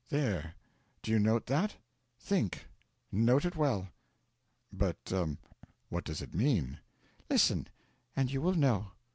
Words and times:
There 0.09 0.55
do 1.03 1.11
you 1.11 1.19
note 1.19 1.45
that? 1.45 1.75
Think 2.19 2.65
note 3.11 3.45
it 3.45 3.55
well.' 3.55 3.89
'But 4.73 5.13
what 5.89 6.03
does 6.05 6.23
it 6.23 6.33
mean?' 6.33 6.79
'Listen, 7.29 7.67
and 8.15 8.31
you 8.31 8.41
will 8.41 8.55
know. 8.55 8.93